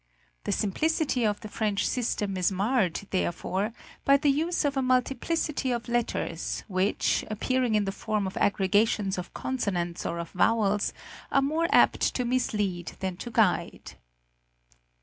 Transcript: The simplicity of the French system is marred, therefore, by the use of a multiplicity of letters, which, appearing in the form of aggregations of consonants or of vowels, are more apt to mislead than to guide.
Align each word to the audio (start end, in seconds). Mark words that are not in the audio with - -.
The 0.45 0.51
simplicity 0.51 1.23
of 1.27 1.41
the 1.41 1.47
French 1.47 1.85
system 1.87 2.35
is 2.35 2.51
marred, 2.51 2.99
therefore, 3.11 3.71
by 4.03 4.17
the 4.17 4.31
use 4.31 4.65
of 4.65 4.75
a 4.75 4.81
multiplicity 4.81 5.69
of 5.69 5.87
letters, 5.87 6.63
which, 6.67 7.23
appearing 7.29 7.75
in 7.75 7.85
the 7.85 7.91
form 7.91 8.25
of 8.25 8.35
aggregations 8.37 9.19
of 9.19 9.31
consonants 9.35 10.03
or 10.03 10.17
of 10.17 10.31
vowels, 10.31 10.91
are 11.31 11.43
more 11.43 11.67
apt 11.71 12.15
to 12.15 12.25
mislead 12.25 12.93
than 12.99 13.15
to 13.17 13.29
guide. 13.29 13.93